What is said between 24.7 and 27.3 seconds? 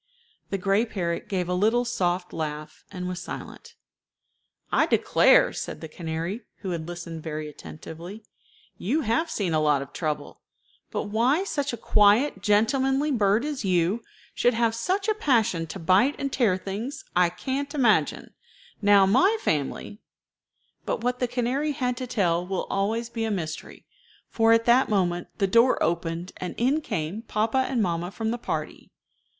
moment the door opened and in came